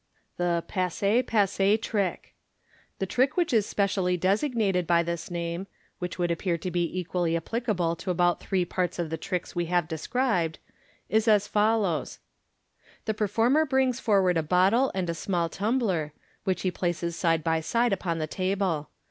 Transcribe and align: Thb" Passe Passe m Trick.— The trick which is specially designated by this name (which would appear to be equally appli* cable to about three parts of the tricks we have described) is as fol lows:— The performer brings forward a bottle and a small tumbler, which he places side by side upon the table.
Thb" 0.39 0.67
Passe 0.67 1.21
Passe 1.21 1.73
m 1.73 1.77
Trick.— 1.77 2.33
The 2.97 3.05
trick 3.05 3.37
which 3.37 3.53
is 3.53 3.67
specially 3.67 4.17
designated 4.17 4.87
by 4.87 5.03
this 5.03 5.29
name 5.29 5.67
(which 5.99 6.17
would 6.17 6.31
appear 6.31 6.57
to 6.57 6.71
be 6.71 6.99
equally 6.99 7.33
appli* 7.39 7.63
cable 7.67 7.95
to 7.97 8.09
about 8.09 8.39
three 8.39 8.65
parts 8.65 8.97
of 8.97 9.11
the 9.11 9.17
tricks 9.17 9.55
we 9.55 9.67
have 9.67 9.87
described) 9.87 10.57
is 11.07 11.27
as 11.27 11.47
fol 11.47 11.81
lows:— 11.81 12.17
The 13.05 13.13
performer 13.13 13.63
brings 13.63 13.99
forward 13.99 14.37
a 14.37 14.41
bottle 14.41 14.91
and 14.95 15.07
a 15.07 15.13
small 15.13 15.49
tumbler, 15.49 16.13
which 16.45 16.63
he 16.63 16.71
places 16.71 17.15
side 17.15 17.43
by 17.43 17.59
side 17.61 17.93
upon 17.93 18.17
the 18.17 18.25
table. 18.25 18.89